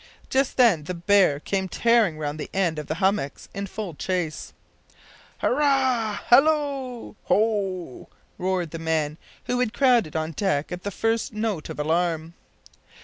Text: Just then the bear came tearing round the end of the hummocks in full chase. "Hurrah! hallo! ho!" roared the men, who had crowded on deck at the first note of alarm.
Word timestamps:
Just 0.31 0.57
then 0.57 0.85
the 0.85 0.95
bear 0.95 1.39
came 1.39 1.69
tearing 1.69 2.17
round 2.17 2.39
the 2.39 2.49
end 2.55 2.79
of 2.79 2.87
the 2.87 2.95
hummocks 2.95 3.47
in 3.53 3.67
full 3.67 3.93
chase. 3.93 4.51
"Hurrah! 5.37 6.17
hallo! 6.25 7.15
ho!" 7.25 8.09
roared 8.39 8.71
the 8.71 8.79
men, 8.79 9.19
who 9.43 9.59
had 9.59 9.75
crowded 9.75 10.15
on 10.15 10.31
deck 10.31 10.71
at 10.71 10.81
the 10.81 10.89
first 10.89 11.33
note 11.33 11.69
of 11.69 11.79
alarm. 11.79 12.33